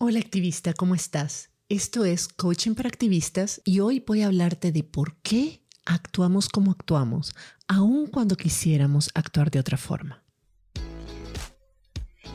[0.00, 1.50] Hola activista, ¿cómo estás?
[1.68, 6.70] Esto es Coaching para Activistas y hoy voy a hablarte de por qué actuamos como
[6.70, 7.34] actuamos,
[7.66, 10.22] aun cuando quisiéramos actuar de otra forma.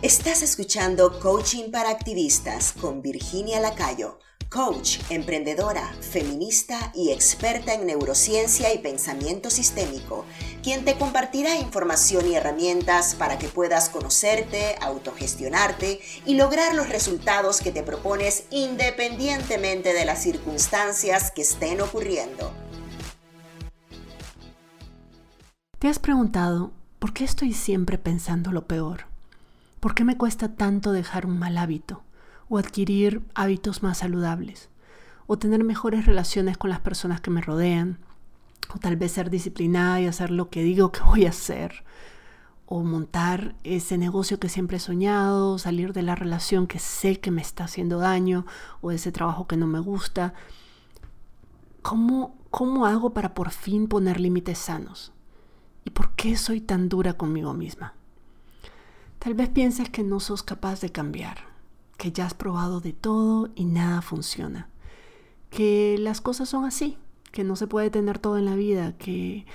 [0.01, 4.19] Estás escuchando Coaching para Activistas con Virginia Lacayo
[4.53, 10.25] coach, emprendedora, feminista y experta en neurociencia y pensamiento sistémico,
[10.61, 17.61] quien te compartirá información y herramientas para que puedas conocerte, autogestionarte y lograr los resultados
[17.61, 22.53] que te propones independientemente de las circunstancias que estén ocurriendo.
[25.79, 29.05] ¿Te has preguntado por qué estoy siempre pensando lo peor?
[29.79, 32.03] ¿Por qué me cuesta tanto dejar un mal hábito?
[32.49, 34.69] O adquirir hábitos más saludables,
[35.27, 37.99] o tener mejores relaciones con las personas que me rodean,
[38.73, 41.83] o tal vez ser disciplinada y hacer lo que digo que voy a hacer,
[42.65, 47.31] o montar ese negocio que siempre he soñado, salir de la relación que sé que
[47.31, 48.45] me está haciendo daño,
[48.81, 50.33] o ese trabajo que no me gusta.
[51.81, 55.11] ¿Cómo, cómo hago para por fin poner límites sanos?
[55.85, 57.93] ¿Y por qué soy tan dura conmigo misma?
[59.19, 61.52] Tal vez pienses que no sos capaz de cambiar,
[61.97, 64.69] que ya has probado de todo y nada funciona,
[65.49, 66.97] que las cosas son así,
[67.31, 69.45] que no se puede tener todo en la vida, que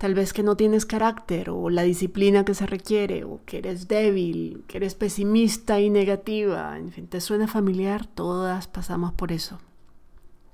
[0.00, 3.86] tal vez que no tienes carácter o la disciplina que se requiere, o que eres
[3.86, 9.58] débil, que eres pesimista y negativa, en fin, te suena familiar, todas pasamos por eso.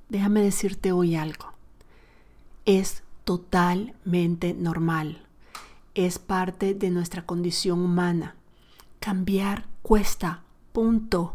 [0.08, 1.52] Déjame decirte hoy algo.
[2.64, 5.26] Es totalmente normal.
[5.94, 8.36] Es parte de nuestra condición humana.
[9.00, 10.42] Cambiar cuesta
[10.76, 11.32] Punto.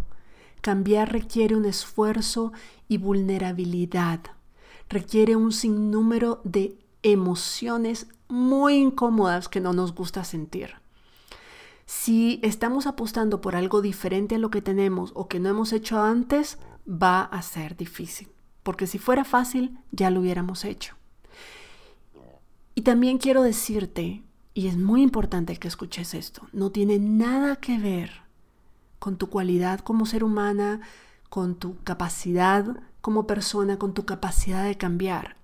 [0.62, 2.54] Cambiar requiere un esfuerzo
[2.88, 4.20] y vulnerabilidad.
[4.88, 10.76] Requiere un sinnúmero de emociones muy incómodas que no nos gusta sentir.
[11.88, 16.00] Si estamos apostando por algo diferente a lo que tenemos o que no hemos hecho
[16.00, 18.28] antes, va a ser difícil.
[18.62, 20.94] Porque si fuera fácil, ya lo hubiéramos hecho.
[22.76, 24.22] Y también quiero decirte,
[24.54, 28.22] y es muy importante que escuches esto, no tiene nada que ver
[29.02, 30.80] con tu cualidad como ser humana,
[31.28, 32.68] con tu capacidad
[33.02, 35.38] como persona, con tu capacidad de cambiar.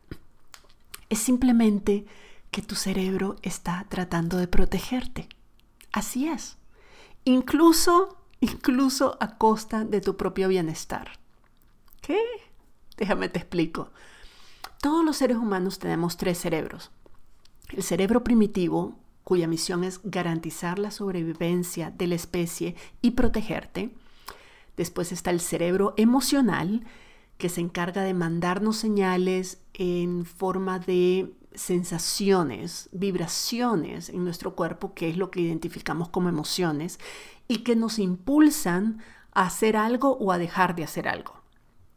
[1.10, 2.06] Es simplemente
[2.52, 5.28] que tu cerebro está tratando de protegerte.
[5.92, 6.58] Así es.
[7.26, 11.14] Incluso, incluso a costa de tu propio bienestar.
[12.02, 12.20] ¿Qué?
[12.96, 13.90] Déjame te explico.
[14.82, 16.92] Todos los seres humanos tenemos tres cerebros.
[17.70, 23.94] El cerebro primitivo, cuya misión es garantizar la sobrevivencia de la especie y protegerte.
[24.78, 26.86] Después está el cerebro emocional,
[27.38, 35.10] que se encarga de mandarnos señales en forma de sensaciones, vibraciones en nuestro cuerpo, que
[35.10, 36.98] es lo que identificamos como emociones,
[37.50, 39.00] y que nos impulsan
[39.34, 41.34] a hacer algo o a dejar de hacer algo.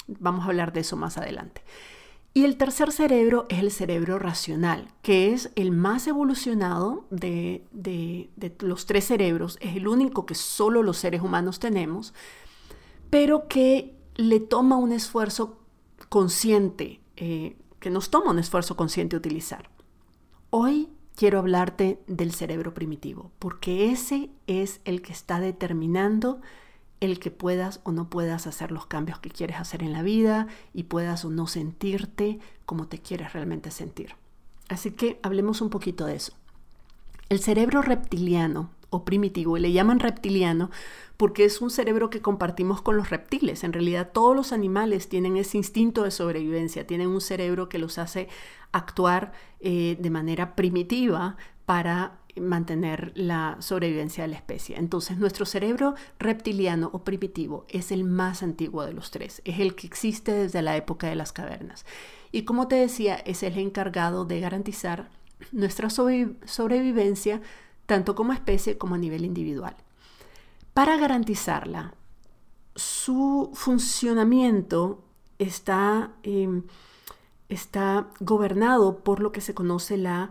[0.08, 1.62] Vamos a hablar de eso más adelante.
[2.32, 7.64] Y el tercer cerebro es el cerebro racional, que es el más evolucionado de,
[8.60, 12.14] los tres cerebros, es el único que solo los seres humanos tenemos,
[13.10, 15.58] pero que le toma un esfuerzo
[16.08, 19.68] consciente, eh, que nos toma un esfuerzo consciente utilizar.
[20.50, 26.40] Hoy quiero hablarte del cerebro primitivo, porque ese es el que está determinando
[27.00, 30.46] el que puedas o no puedas hacer los cambios que quieres hacer en la vida
[30.74, 34.14] y puedas o no sentirte como te quieres realmente sentir.
[34.68, 36.32] Así que hablemos un poquito de eso.
[37.28, 40.70] El cerebro reptiliano o primitivo, y le llaman reptiliano
[41.16, 43.62] porque es un cerebro que compartimos con los reptiles.
[43.62, 47.98] En realidad todos los animales tienen ese instinto de sobrevivencia, tienen un cerebro que los
[47.98, 48.28] hace
[48.72, 54.76] actuar eh, de manera primitiva para mantener la sobrevivencia de la especie.
[54.76, 59.74] Entonces, nuestro cerebro reptiliano o primitivo es el más antiguo de los tres, es el
[59.74, 61.84] que existe desde la época de las cavernas.
[62.32, 65.10] Y como te decía, es el encargado de garantizar
[65.52, 67.40] nuestra sobrevivencia
[67.86, 69.74] tanto como especie como a nivel individual.
[70.74, 71.94] Para garantizarla,
[72.76, 75.02] su funcionamiento
[75.38, 76.62] está, em,
[77.48, 80.30] está gobernado por lo que se conoce la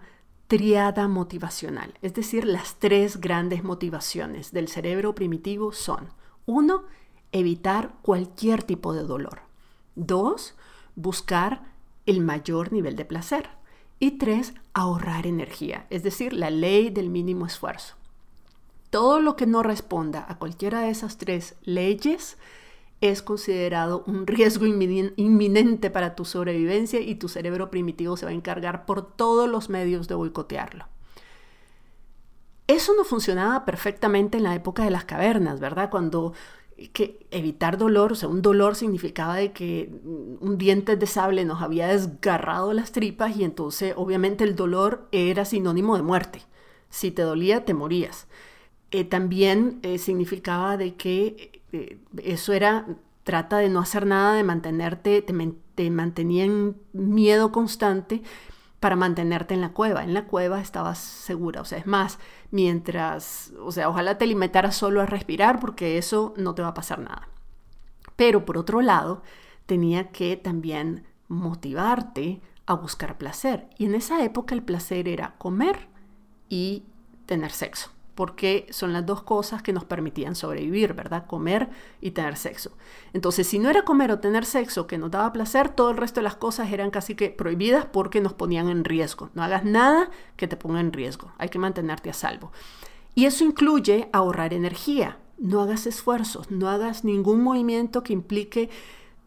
[0.50, 6.10] triada motivacional, es decir, las tres grandes motivaciones del cerebro primitivo son,
[6.48, 6.86] uno,
[7.32, 9.42] evitar cualquier tipo de dolor.
[9.96, 10.56] Dos,
[10.96, 11.66] buscar
[12.08, 13.48] el mayor nivel de placer.
[14.00, 17.94] Y tres, ahorrar energía, es decir, la ley del mínimo esfuerzo.
[18.90, 22.40] Todo lo que no responda a cualquiera de esas tres leyes
[23.02, 28.36] es considerado un riesgo inminente para tu sobrevivencia y tu cerebro primitivo se va a
[28.36, 30.86] encargar por todos los medios de boicotearlo.
[32.68, 35.90] Eso no funcionaba perfectamente en la época de las cavernas, ¿verdad?
[35.90, 36.34] Cuando
[36.94, 39.90] que evitar dolor, o sea, un dolor significaba de que
[40.40, 45.46] un diente de sable nos había desgarrado las tripas y entonces obviamente el dolor era
[45.46, 46.42] sinónimo de muerte.
[46.90, 48.28] Si te dolía, te morías.
[48.92, 52.88] Eh, también eh, significaba de que eh, eso era,
[53.24, 55.34] trata de no hacer nada, de mantenerte, te,
[55.76, 58.24] te mantenía en miedo constante
[58.80, 60.04] para mantenerte en la cueva.
[60.04, 61.62] En la cueva estabas segura.
[61.62, 62.18] O sea, es más,
[62.52, 66.74] mientras, o sea, ojalá te limitaras solo a respirar porque eso no te va a
[66.74, 67.28] pasar nada.
[68.16, 69.22] Pero por otro lado,
[69.68, 73.70] tenía que también motivarte a buscar placer.
[73.78, 75.88] Y en esa época el placer era comer
[76.50, 76.86] y
[77.28, 81.26] tener sexo porque son las dos cosas que nos permitían sobrevivir, ¿verdad?
[81.26, 81.70] Comer
[82.02, 82.72] y tener sexo.
[83.14, 86.20] Entonces, si no era comer o tener sexo que nos daba placer, todo el resto
[86.20, 89.30] de las cosas eran casi que prohibidas porque nos ponían en riesgo.
[89.36, 92.52] No hagas nada que te ponga en riesgo, hay que mantenerte a salvo.
[93.16, 95.18] Y eso incluye ahorrar energía.
[95.38, 98.70] No hagas esfuerzos, no hagas ningún movimiento que implique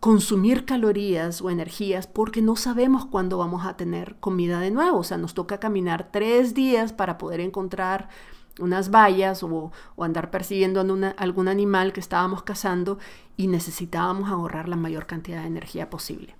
[0.01, 4.99] consumir calorías o energías porque no sabemos cuándo vamos a tener comida de nuevo.
[4.99, 8.11] O sea, nos toca caminar tres días para poder encontrar
[8.59, 12.99] unas vallas o, andar persiguiendo a algún animal que estábamos cazando
[13.37, 16.37] y necesitábamos ahorrar la mayor cantidad de energía posible.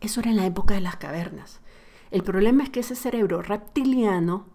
[0.00, 1.60] Eso era en la época de las cavernas.
[2.10, 4.46] El problema es que ese cerebro reptiliano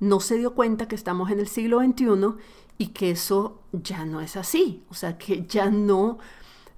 [0.00, 2.34] no se dio cuenta que estamos en el siglo XXI
[2.78, 4.82] y que eso ya no es así.
[4.88, 6.18] O sea, que ya no,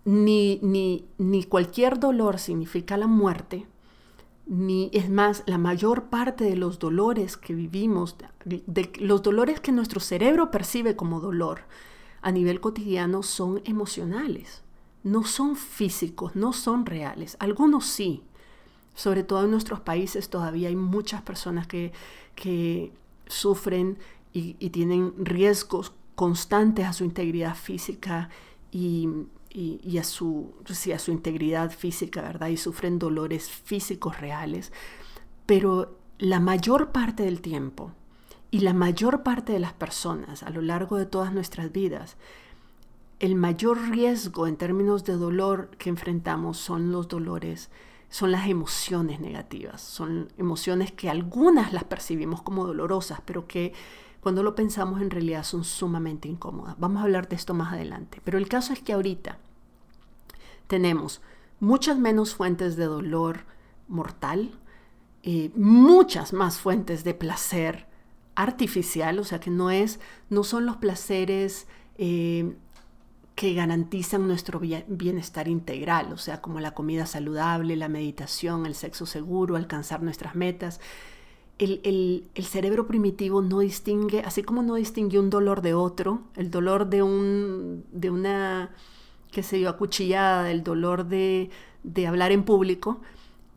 [0.04, 3.66] ni, ni, ni cualquier dolor significa la muerte,
[4.46, 9.72] ni es más, la mayor parte de los dolores que vivimos, de, los dolores que
[9.72, 11.62] nuestro cerebro percibe como dolor
[12.22, 14.62] a nivel cotidiano son emocionales,
[15.02, 17.36] no son físicos, no son reales.
[17.40, 18.22] Algunos sí,
[18.94, 21.92] sobre todo en nuestros países todavía hay muchas personas que,
[22.36, 22.92] que
[23.26, 23.98] sufren
[24.32, 28.30] y, y tienen riesgos constantes a su integridad física
[28.70, 29.08] y,
[29.58, 30.52] y, a, su,
[30.94, 32.48] a su integridad física, ¿verdad?
[32.48, 34.70] Y sufren dolores físicos reales.
[35.46, 37.92] Pero la mayor parte del tiempo
[38.50, 42.18] y la mayor parte de las personas a lo largo de todas nuestras vidas,
[43.18, 47.70] el mayor riesgo en términos de dolor que enfrentamos son los dolores,
[48.10, 53.72] son las emociones negativas, son emociones que algunas las percibimos como dolorosas, pero que
[54.20, 56.78] cuando lo pensamos en realidad son sumamente incómodas.
[56.78, 59.38] Vamos a hablar de esto más adelante, pero el caso es que ahorita
[60.66, 61.20] tenemos
[61.60, 63.44] muchas menos fuentes de dolor
[63.88, 64.52] mortal,
[65.22, 67.86] eh, muchas más fuentes de placer
[68.34, 69.98] artificial, o sea que no es,
[70.30, 71.66] no son los placeres
[71.98, 72.54] eh,
[73.34, 79.04] que garantizan nuestro bienestar integral, o sea, como la comida saludable, la meditación, el sexo
[79.04, 80.80] seguro, alcanzar nuestras metas.
[81.58, 81.80] El,
[82.34, 86.88] el, cerebro primitivo no distingue, así como no distingue un dolor de otro, el dolor
[86.88, 88.70] de, un, de una
[89.36, 91.50] que se dio acuchillada, del dolor de,
[92.08, 93.02] hablar en público,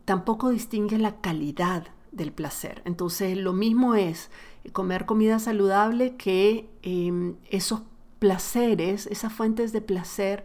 [0.04, 2.82] tampoco distingue la calidad del placer.
[2.84, 4.30] Entonces, lo mismo es
[4.74, 7.84] comer comida saludable que em, esos
[8.20, 10.44] placeres, esas fuentes de placer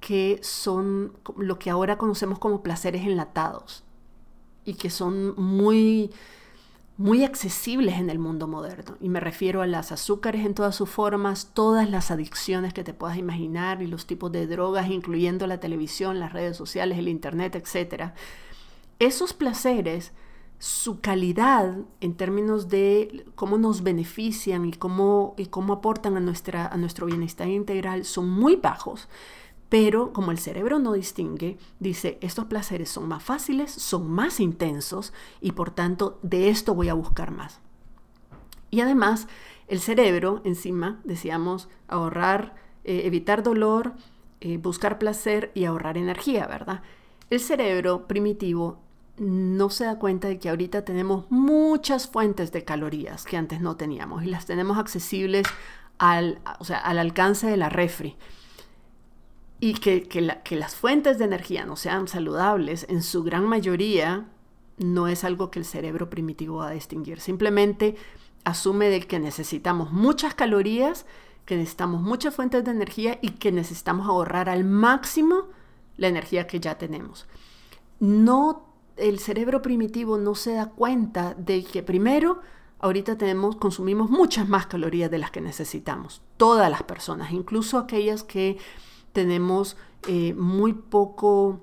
[0.00, 3.84] que son lo que ahora conocemos como placeres enlatados
[4.64, 6.10] y que son muy
[6.96, 8.96] muy accesibles en el mundo moderno.
[9.00, 12.94] Y me refiero a las azúcares en todas sus formas, todas las adicciones que te
[12.94, 17.56] puedas imaginar y los tipos de drogas, incluyendo la televisión, las redes sociales, el internet,
[17.56, 18.12] etc.
[19.00, 20.12] Esos placeres,
[20.60, 26.68] su calidad en términos de cómo nos benefician y cómo, y cómo aportan a, nuestra,
[26.68, 29.08] a nuestro bienestar integral son muy bajos.
[29.74, 35.12] Pero como el cerebro no distingue, dice, estos placeres son más fáciles, son más intensos
[35.40, 37.58] y por tanto de esto voy a buscar más.
[38.70, 39.26] Y además,
[39.66, 42.54] el cerebro, encima, decíamos, ahorrar,
[42.84, 43.94] eh, evitar dolor,
[44.40, 46.82] eh, buscar placer y ahorrar energía, ¿verdad?
[47.28, 48.78] El cerebro primitivo
[49.18, 53.74] no se da cuenta de que ahorita tenemos muchas fuentes de calorías que antes no
[53.74, 55.48] teníamos y las tenemos accesibles
[55.98, 56.40] al,
[56.84, 58.16] al alcance de la refri
[59.60, 60.06] y que,
[60.50, 64.26] las fuentes de energía no sean saludables, en su gran mayoría
[64.78, 67.20] no es algo que el cerebro primitivo va a distinguir.
[67.20, 67.96] Simplemente
[68.44, 71.06] asume de que necesitamos muchas calorías,
[71.46, 75.48] que necesitamos muchas fuentes de energía y que necesitamos ahorrar al máximo
[75.96, 77.26] la energía que ya tenemos.
[78.00, 82.40] No, el cerebro primitivo no se da cuenta de que primero
[82.80, 86.20] ahorita tenemos, consumimos muchas más calorías de las que necesitamos.
[86.36, 88.58] Todas las personas, incluso aquellas que
[89.14, 91.62] tenemos eh, muy poco,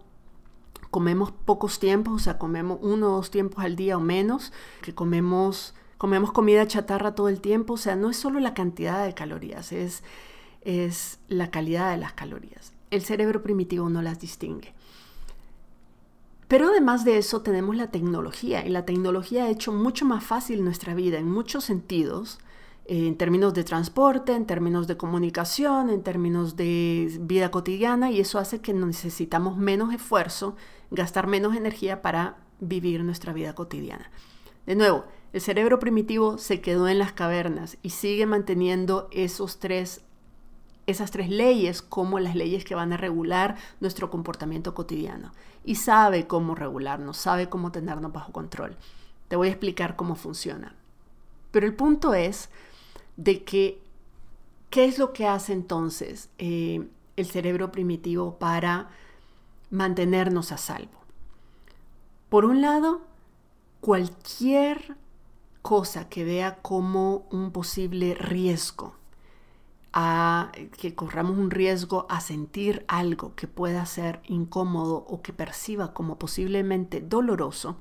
[0.89, 4.95] comemos pocos tiempos, o sea, comemos uno o dos tiempos al día o menos, que
[4.95, 9.13] comemos, comemos comida chatarra todo el tiempo, o sea, no es solo la cantidad de
[9.13, 10.01] calorías, es
[10.61, 12.73] es la calidad de las calorías.
[12.89, 14.73] El cerebro primitivo no las distingue.
[16.47, 20.63] Pero además de eso tenemos la tecnología y la tecnología ha hecho mucho más fácil
[20.63, 22.39] nuestra vida en muchos sentidos,
[22.93, 28.37] en términos de transporte, en términos de comunicación, en términos de vida cotidiana y eso
[28.37, 30.57] hace que necesitamos menos esfuerzo,
[30.89, 34.11] gastar menos energía para vivir nuestra vida cotidiana.
[34.65, 40.01] De nuevo, el cerebro primitivo se quedó en las cavernas y sigue manteniendo esos tres
[40.85, 45.31] esas tres leyes como las leyes que van a regular nuestro comportamiento cotidiano.
[45.63, 48.75] Y sabe cómo regularnos, sabe cómo tenernos bajo control.
[49.29, 50.75] Te voy a explicar cómo funciona.
[51.51, 52.49] Pero el punto es
[53.23, 53.79] de que,
[54.71, 56.87] ¿qué es lo que hace entonces eh,
[57.17, 58.89] el cerebro primitivo para
[59.69, 60.99] mantenernos a salvo?
[62.29, 63.01] Por un lado,
[63.79, 64.95] cualquier
[65.61, 68.95] cosa que vea como un posible riesgo
[69.93, 75.93] a que corramos un riesgo a sentir algo que pueda ser incómodo o que perciba
[75.93, 77.75] como posiblemente doloroso,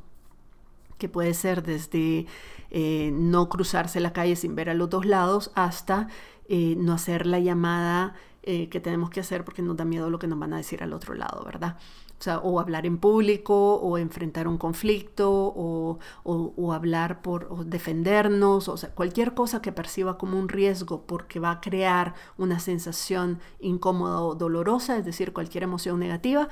[1.01, 2.27] que puede ser desde
[2.71, 6.07] eh, no cruzarse la calle sin ver a los dos lados hasta
[6.49, 10.19] eh, no hacer la llamada eh, que tenemos que hacer porque nos da miedo lo
[10.21, 11.77] que nos van a decir al otro lado, ¿verdad?
[12.27, 18.77] O, o hablar en público, o enfrentar un conflicto, o, o, hablar por defendernos, o
[18.77, 24.21] sea, cualquier cosa que perciba como un riesgo porque va a crear una sensación incómoda
[24.21, 26.49] o dolorosa, es decir, cualquier emoción negativa,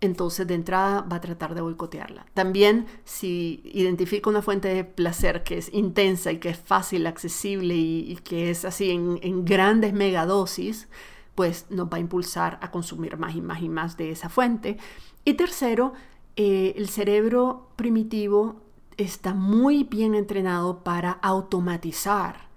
[0.00, 2.26] entonces de entrada va a tratar de boicotearla.
[2.32, 7.74] También si identifica una fuente de placer que es intensa y que es fácil, accesible
[7.76, 10.88] y, que es así en, grandes megadosis,
[11.34, 14.78] pues nos va a impulsar a consumir más y más y más de esa fuente.
[15.24, 15.92] Y tercero,
[16.36, 18.56] eh, el cerebro primitivo
[18.96, 22.48] está muy bien entrenado para automatizar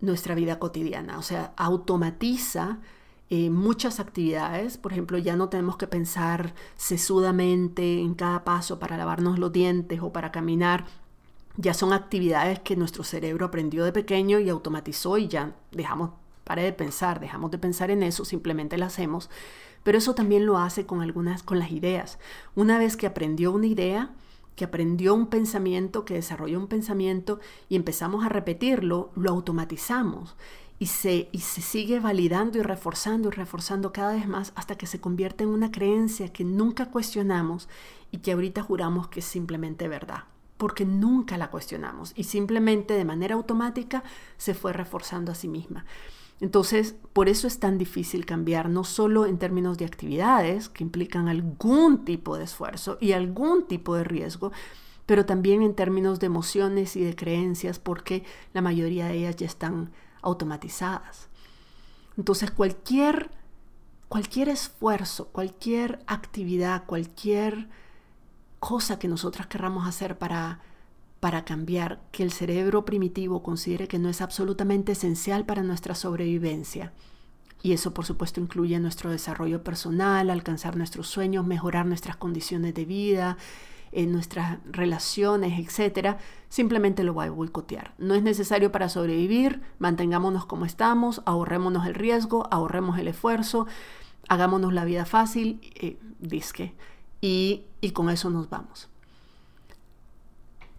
[0.00, 2.78] nuestra vida cotidiana, o sea, automatiza
[3.30, 8.96] eh, muchas actividades, por ejemplo, ya no tenemos que pensar sesudamente en cada paso para
[8.96, 10.84] lavarnos los dientes o para caminar,
[11.56, 16.10] ya son actividades que nuestro cerebro aprendió de pequeño y automatizó y ya dejamos
[16.44, 19.30] pare de pensar, dejamos de pensar en eso, simplemente lo hacemos.
[19.82, 22.18] Pero eso también lo hace con algunas, con las ideas.
[22.54, 24.10] Una vez que aprendió una idea,
[24.56, 30.36] que aprendió un pensamiento, que desarrolló un pensamiento y empezamos a repetirlo, lo automatizamos
[30.84, 34.84] y se, y se sigue validando y reforzando y reforzando cada vez más hasta que
[34.84, 37.70] se convierte en una creencia que nunca cuestionamos
[38.10, 40.24] y que ahorita juramos que es simplemente verdad
[40.58, 44.04] porque nunca la cuestionamos y simplemente de manera automática
[44.36, 45.86] se fue reforzando a sí misma.
[46.42, 51.28] Entonces, por eso es tan difícil cambiar, no solo en términos de actividades que implican
[51.28, 54.52] algún tipo de esfuerzo y algún tipo de riesgo,
[55.06, 58.22] pero también en términos de emociones y de creencias, porque
[58.52, 59.90] la mayoría de ellas ya están
[60.24, 61.28] automatizadas.
[62.16, 63.30] Entonces, cualquier,
[64.08, 67.68] cualquier esfuerzo, cualquier actividad, cualquier
[68.58, 70.60] cosa que nosotras querramos hacer para
[71.24, 76.92] para cambiar que el cerebro primitivo considere que no es absolutamente esencial para nuestra sobrevivencia.
[77.62, 82.84] Y eso por supuesto incluye nuestro desarrollo personal, alcanzar nuestros sueños, mejorar nuestras condiciones de
[82.84, 83.38] vida,
[83.94, 86.16] en nuestras relaciones, etc.
[86.48, 87.94] Simplemente lo va a boicotear.
[87.98, 93.66] No es necesario para sobrevivir, mantengámonos como estamos, ahorrémonos el riesgo, ahorremos el esfuerzo,
[94.28, 96.74] hagámonos la vida fácil, eh, disque.
[97.20, 98.88] Y, y con eso nos vamos.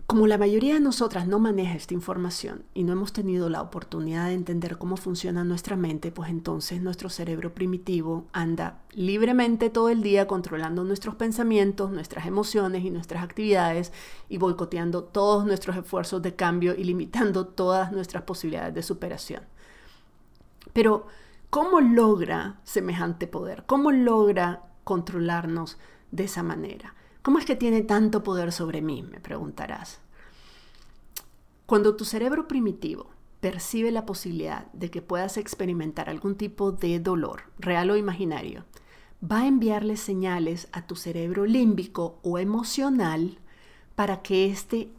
[0.08, 4.28] Como la mayoría de nosotras no maneja esta información y no hemos tenido la oportunidad
[4.28, 10.04] de entender cómo funciona nuestra mente, pues entonces nuestro cerebro primitivo anda libremente todo el
[10.04, 13.92] día controlando nuestros pensamientos, nuestras emociones y nuestras actividades
[14.30, 19.42] y boicoteando todos nuestros esfuerzos de cambio y limitando todas nuestras posibilidades de superación.
[20.72, 21.08] Pero,
[21.50, 23.64] ¿cómo logra semejante poder?
[23.66, 25.80] ¿Cómo logra controlarnos
[26.12, 26.94] de esa manera?
[27.26, 29.02] ¿Cómo es que tiene tanto poder sobre mí?
[29.02, 30.00] Me preguntarás.
[31.66, 33.10] Cuando tu cerebro primitivo
[33.42, 38.66] percibe la posibilidad de que puedas experimentar algún tipo de dolor, real o imaginario,
[39.24, 43.40] va a enviarle señales a tu cerebro límbico o emocional
[43.96, 44.92] para que éste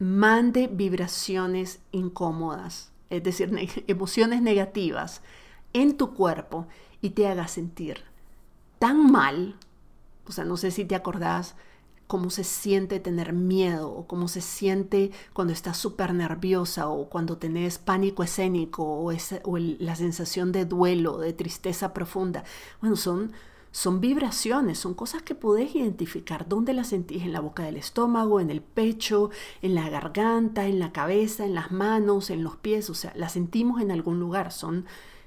[0.00, 5.22] mande vibraciones incómodas, es decir, emociones negativas
[5.72, 6.66] en tu cuerpo
[7.00, 7.98] y te haga sentir
[8.80, 9.54] tan mal
[10.26, 11.56] o sea, no sé si te acordás
[12.10, 17.38] cómo se siente tener miedo o cómo se siente cuando estás súper nerviosa o cuando
[17.38, 19.12] tenés pánico escénico o,
[19.58, 22.42] la sensación de duelo, de tristeza profunda.
[22.80, 23.30] Bueno, son,
[23.70, 26.48] son vibraciones, son cosas que podés identificar.
[26.48, 27.22] ¿Dónde las sentís?
[27.22, 29.30] En la boca del estómago, en el pecho,
[29.62, 32.90] en la garganta, en la cabeza, en las manos, en los pies.
[32.90, 34.50] O sea, las sentimos en algún lugar.
[34.50, 34.84] Son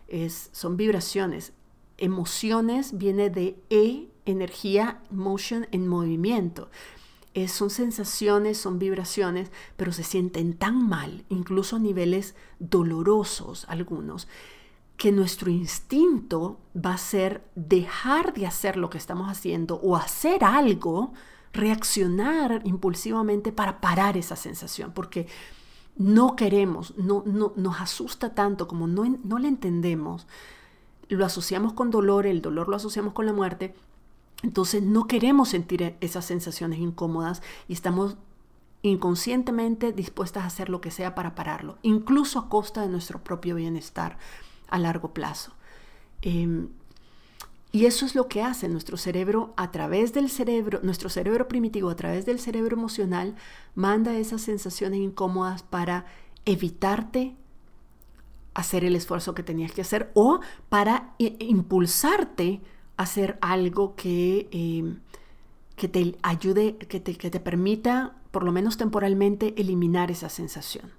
[0.10, 1.54] es, son vibraciones.
[1.98, 6.70] Emociones viene de E, energía, motion, en movimiento.
[7.48, 14.28] son sensaciones, son vibraciones, pero se sienten tan mal, incluso a niveles dolorosos algunos,
[14.98, 20.44] que nuestro instinto va a ser dejar de hacer lo que estamos haciendo o hacer
[20.44, 21.14] algo,
[21.52, 25.28] reaccionar impulsivamente para parar esa sensación, porque
[25.96, 30.28] no queremos, no, no nos asusta tanto como no, no le entendemos,
[31.10, 33.76] lo asociamos con dolor, el dolor lo asociamos con la muerte,
[34.44, 38.18] entonces no queremos sentir e, esas sensaciones incómodas y estamos
[38.84, 43.56] inconscientemente dispuestas a hacer lo que sea para pararlo, incluso a costa de nuestro propio
[43.56, 44.18] bienestar
[44.70, 45.54] a largo plazo.
[46.22, 46.68] Em,
[47.72, 51.90] y eso es lo que hace nuestro cerebro a través del cerebro, nuestro cerebro primitivo
[51.90, 53.36] a través del cerebro emocional,
[53.74, 56.06] manda esas sensaciones incómodas para
[56.46, 57.36] evitarte
[58.54, 62.62] hacer el esfuerzo que tenías que hacer o para impulsarte
[62.98, 65.00] hacer algo que, em,
[65.76, 70.92] que te ayude, que te, que te permita, por lo menos temporalmente, eliminar esa sensación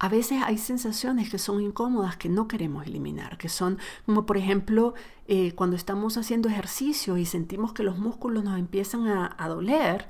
[0.00, 4.36] a veces hay sensaciones que son incómodas que no queremos eliminar, que son como por
[4.36, 4.94] ejemplo
[5.26, 10.08] eh, cuando estamos haciendo ejercicio y sentimos que los músculos nos empiezan a, a doler,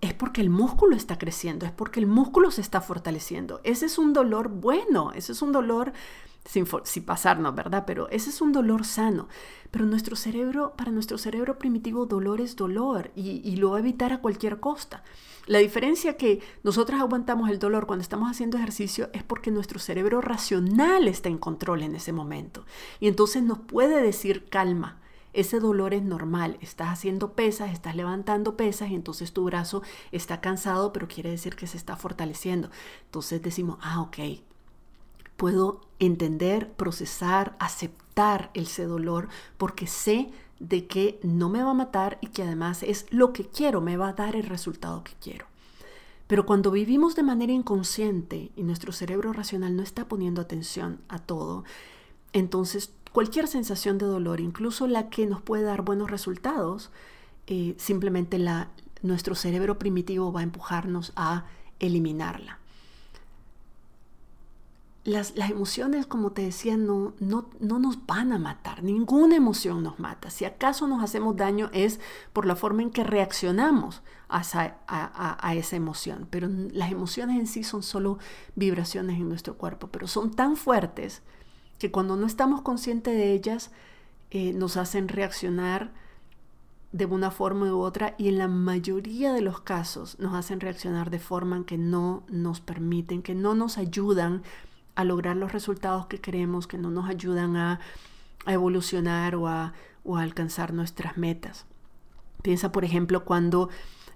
[0.00, 3.60] es porque el músculo está creciendo, es porque el músculo se está fortaleciendo.
[3.64, 5.92] Ese es un dolor bueno, ese es un dolor
[6.44, 6.66] sin,
[7.04, 7.84] pasarnos, ¿verdad?
[7.86, 9.28] Pero ese es un dolor sano.
[9.70, 14.12] Pero nuestro cerebro, para nuestro cerebro primitivo, dolor es dolor y, lo va a evitar
[14.12, 15.02] a cualquier costa.
[15.46, 20.20] La diferencia que nosotros aguantamos el dolor cuando estamos haciendo ejercicio es porque nuestro cerebro
[20.20, 22.64] racional está en control en ese momento.
[23.00, 25.00] Y entonces nos puede decir calma.
[25.32, 29.82] Ese dolor es normal, estás haciendo pesas, estás levantando pesas y entonces tu brazo
[30.12, 32.70] está cansado, pero quiere decir que se está fortaleciendo.
[33.06, 34.18] Entonces decimos, ah, ok,
[35.36, 42.18] puedo entender, procesar, aceptar ese dolor porque sé de que no me va a matar
[42.20, 45.46] y que además es lo que quiero, me va a dar el resultado que quiero.
[46.26, 51.18] Pero cuando vivimos de manera inconsciente y nuestro cerebro racional no está poniendo atención a
[51.18, 51.64] todo,
[52.32, 56.90] entonces cualquier sensación de dolor, incluso la que nos puede dar buenos resultados,
[57.46, 58.70] eh, simplemente la,
[59.02, 61.44] nuestro cerebro primitivo va a empujarnos a
[61.78, 62.58] eliminarla
[65.04, 68.82] las, emociones, como te decía, no, no, no, nos van a matar.
[68.82, 70.30] Ninguna emoción nos mata.
[70.30, 72.00] Si acaso nos hacemos daño es
[72.32, 76.26] por la forma en que reaccionamos a esa, a, esa emoción.
[76.30, 78.18] Pero las emociones en sí son solo
[78.56, 81.22] vibraciones en nuestro cuerpo, pero son tan fuertes
[81.78, 83.72] que cuando no estamos conscientes de ellas,
[84.30, 85.92] eh, nos hacen reaccionar
[86.92, 91.10] de una forma u otra y en la mayoría de los casos nos hacen reaccionar
[91.10, 94.42] de forma que no nos permiten, que no nos ayudan
[94.94, 97.80] a lograr los resultados que queremos, que no nos ayudan a,
[98.46, 99.72] evolucionar o a,
[100.16, 101.66] alcanzar nuestras metas.
[102.42, 103.70] Piensa, por ejemplo, cuando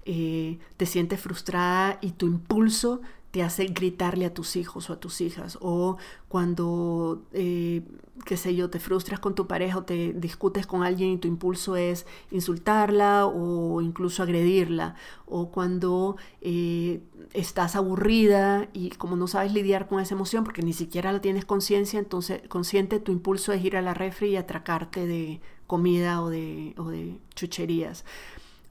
[0.05, 5.01] eh, te sientes frustrada y tu impulso te hace gritarle a tus hijos o a
[5.01, 7.83] tus hijas, o cuando, eh,
[8.25, 11.29] qué sé yo, te frustras con tu pareja o te discutes con alguien y tu
[11.29, 14.95] impulso es insultarla o incluso agredirla,
[15.27, 17.01] o cuando eh,
[17.35, 21.45] estás aburrida y como no sabes lidiar con esa emoción porque ni siquiera la tienes
[21.45, 26.29] conciencia, entonces consciente tu impulso es ir a la refri y atracarte de comida o
[26.29, 28.05] o de chucherías.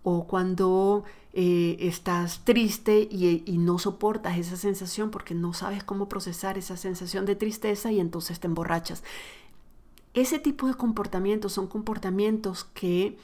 [0.04, 1.04] O cuando
[1.40, 7.28] eh, estás triste y, no soportas esa sensación porque no sabes cómo procesar esa sensación
[7.28, 9.04] de tristeza y entonces te emborrachas.
[10.16, 13.20] Ese tipo de comportamientos son comportamientos que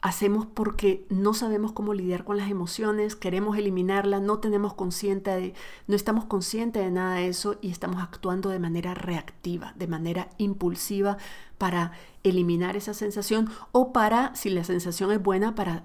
[0.00, 5.52] hacemos porque no sabemos cómo lidiar con las emociones, queremos eliminarlas, no tenemos consciente
[5.86, 10.30] no estamos conscientes de nada de eso y estamos actuando de manera reactiva, de manera
[10.38, 11.18] impulsiva
[11.58, 11.92] para
[12.22, 15.84] eliminar esa sensación o para, si la sensación es buena, para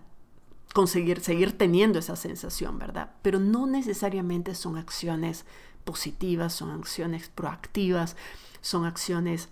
[0.73, 3.11] conseguir seguir teniendo esa sensación, ¿verdad?
[3.21, 5.45] Pero no necesariamente son acciones
[5.83, 8.15] positivas, son acciones proactivas,
[8.61, 9.49] son acciones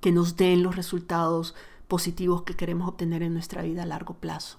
[0.00, 1.54] que nos den los resultados
[1.86, 4.58] positivos que queremos obtener en nuestra vida a largo plazo.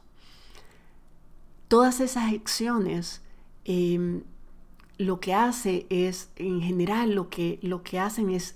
[1.67, 3.21] Todas esas acciones
[3.65, 4.23] em,
[4.97, 8.55] lo que hace es, en general, lo que, lo que hacen es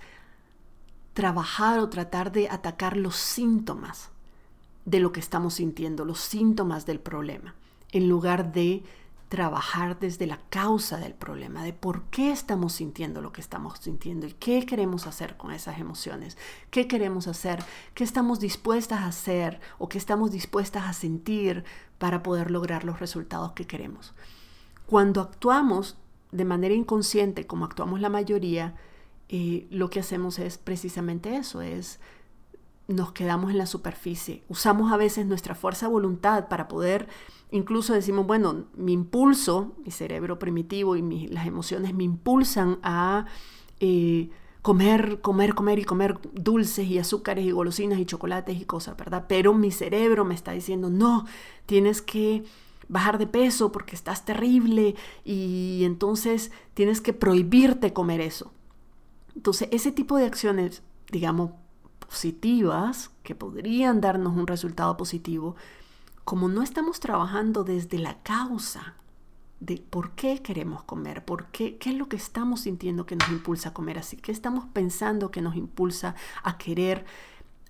[1.14, 4.12] trabajar o tratar de atacar los síntomas
[4.88, 7.56] de lo que estamos sintiendo, los síntomas del problema,
[7.92, 8.84] en lugar de
[9.28, 14.28] trabajar desde la causa del problema, de por qué estamos sintiendo lo que estamos sintiendo
[14.28, 16.38] y qué queremos hacer con esas emociones,
[16.72, 17.62] qué queremos hacer,
[17.96, 21.66] qué estamos dispuestas a hacer o qué estamos dispuestas a sentir
[21.98, 24.14] para poder lograr los resultados que queremos.
[24.86, 25.98] Cuando actuamos
[26.32, 28.76] de manera inconsciente, como actuamos la mayoría,
[29.28, 32.00] eh, lo que hacemos es precisamente eso, es
[32.88, 34.44] nos quedamos en la superficie.
[34.48, 37.08] Usamos a veces nuestra fuerza de voluntad para poder,
[37.52, 43.26] incluso decimos, bueno, mi impulso, mi cerebro primitivo y las emociones me impulsan a
[43.80, 44.30] eh,
[44.62, 49.26] comer, comer, comer y comer dulces y azúcares y golosinas y chocolates y cosas, ¿verdad?
[49.28, 51.26] Pero mi cerebro me está diciendo, no,
[51.66, 52.46] tienes que
[52.90, 54.96] bajar de peso porque estás terrible
[55.26, 58.52] y entonces tienes que prohibirte comer eso.
[59.36, 61.52] Entonces, ese tipo de acciones, digamos,
[62.08, 65.56] positivas, que podrían darnos un resultado positivo,
[66.24, 68.96] como no estamos trabajando desde la causa
[69.60, 73.30] de por qué queremos comer, por qué, qué es lo que estamos sintiendo que nos
[73.30, 77.06] impulsa a comer así, qué estamos pensando que nos impulsa a querer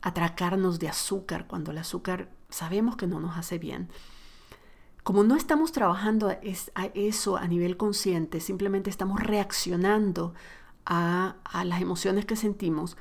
[0.02, 3.90] atracarnos de azúcar cuando el azúcar sabemos que no nos hace bien.
[5.04, 10.34] Como no estamos trabajando a eso a nivel consciente, simplemente estamos reaccionando
[10.86, 12.98] a, las emociones que sentimos,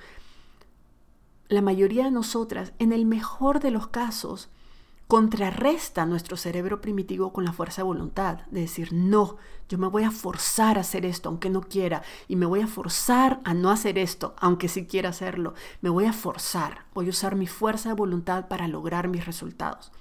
[1.48, 4.48] la mayoría de nosotras, en el mejor de los casos,
[5.06, 9.36] contrarresta nuestro cerebro primitivo con la fuerza de voluntad, de decir, no,
[9.68, 12.66] yo me voy a forzar a hacer esto aunque no quiera, y me voy a
[12.66, 17.10] forzar a no hacer esto aunque sí quiera hacerlo, me voy a forzar, voy a
[17.10, 19.92] usar mi fuerza de voluntad para lograr mis resultados.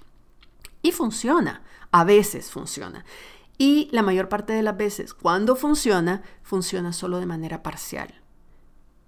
[0.82, 3.04] Y funciona, a veces funciona.
[3.58, 8.14] Y la mayor parte de las veces, cuando funciona, funciona solo de manera parcial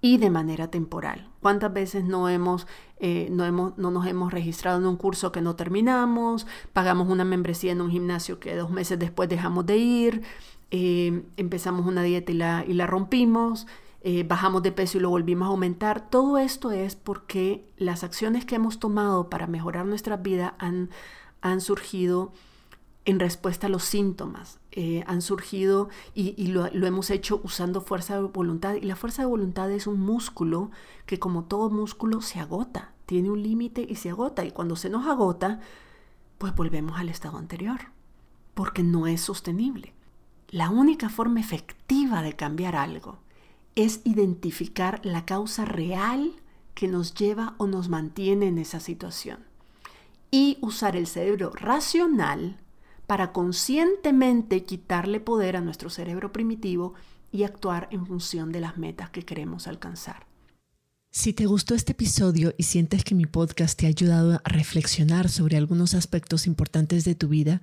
[0.00, 1.27] y de manera temporal.
[1.48, 2.66] ¿Cuántas veces no, hemos,
[2.98, 6.46] eh, no, hemos, no nos hemos registrado en un curso que no terminamos?
[6.74, 10.22] Pagamos una membresía en un gimnasio que dos meses después dejamos de ir,
[10.70, 13.66] eh, empezamos una dieta y la, y la rompimos,
[14.02, 16.10] eh, bajamos de peso y lo volvimos a aumentar.
[16.10, 20.90] Todo esto es porque las acciones que hemos tomado para mejorar nuestra vida han,
[21.40, 22.30] han surgido
[23.06, 24.57] en respuesta a los síntomas.
[24.72, 28.74] Eh, han surgido y, lo, hemos hecho usando fuerza de voluntad.
[28.74, 30.70] Y la fuerza de voluntad es un músculo
[31.06, 34.44] que como todo músculo se agota, tiene un límite y se agota.
[34.44, 35.60] Y cuando se nos agota,
[36.36, 37.80] pues volvemos al estado anterior,
[38.54, 39.94] porque no es sostenible.
[40.50, 43.18] La única forma efectiva de cambiar algo
[43.74, 46.34] es identificar la causa real
[46.74, 49.48] que nos lleva o nos mantiene en esa situación
[50.30, 52.58] y usar el cerebro racional
[53.08, 56.92] para conscientemente quitarle poder a nuestro cerebro primitivo
[57.32, 60.26] y actuar en función de las metas que queremos alcanzar.
[61.10, 65.30] Si te gustó este episodio y sientes que mi podcast te ha ayudado a reflexionar
[65.30, 67.62] sobre algunos aspectos importantes de tu vida,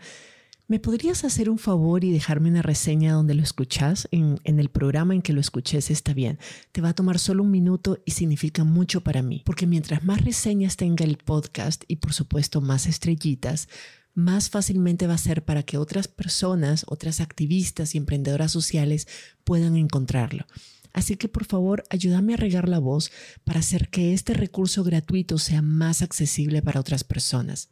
[0.68, 4.08] ¿me podrías hacer un favor y dejarme una reseña donde lo escuchas?
[4.10, 6.40] En, en, el programa en que lo escuches está bien.
[6.72, 10.26] Te va a tomar solo un minuto y significa mucho para mí, porque mientras más
[10.26, 13.68] reseñas tenga el podcast y por supuesto más estrellitas,
[14.16, 19.08] más fácilmente va a ser para que otras personas, otras activistas y emprendedoras sociales
[19.44, 20.48] puedan encontrarlo.
[20.94, 23.12] Así que por favor, ayúdame a regar la voz
[23.44, 27.70] para hacer que este recurso gratuito sea más accesible para otras personas.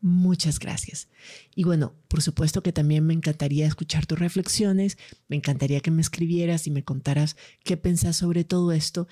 [0.00, 1.08] Muchas gracias.
[1.54, 4.96] Y bueno, por supuesto que también me encantaría escuchar tus reflexiones,
[5.28, 9.08] me encantaría que me escribieras y me contaras qué pensás sobre todo esto.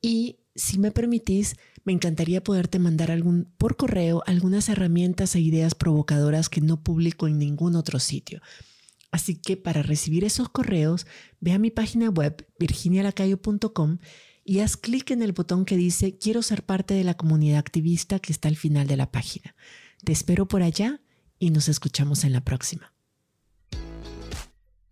[0.00, 5.74] Y si me permitís, me encantaría poderte mandar algún, por correo algunas herramientas e ideas
[5.74, 8.40] provocadoras que no publico en ningún otro sitio.
[9.12, 11.06] Así que para recibir esos correos,
[11.40, 13.98] ve a mi página web virginialacayo.com
[14.44, 18.18] y haz clic en el botón que dice Quiero ser parte de la comunidad activista
[18.18, 19.54] que está al final de la página.
[20.04, 21.00] Te espero por allá
[21.38, 22.95] y nos escuchamos en la próxima.